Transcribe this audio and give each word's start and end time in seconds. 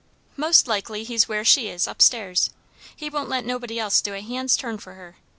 "Most 0.35 0.67
likely 0.67 1.03
he's 1.03 1.27
where 1.27 1.45
she 1.45 1.67
is 1.69 1.87
up 1.87 2.01
stairs. 2.01 2.49
He 2.95 3.07
won't 3.07 3.29
let 3.29 3.45
nobody 3.45 3.77
else 3.79 4.01
do 4.01 4.15
a 4.15 4.21
hand's 4.21 4.57
turn 4.57 4.79
for 4.79 4.93
her. 4.95 5.17